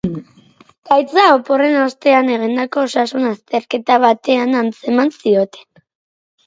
Gaitza 0.91 1.25
oporren 1.33 1.77
ostean 1.81 2.31
egindako 2.37 2.87
osasun-azterketa 2.89 4.01
batean 4.09 4.61
antzeman 4.65 5.15
zioten. 5.23 5.67